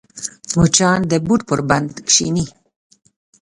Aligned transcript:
مچان 0.57 0.99
د 1.11 1.13
بوټ 1.25 1.41
پر 1.49 1.59
بند 1.69 1.89
کښېني 2.07 2.45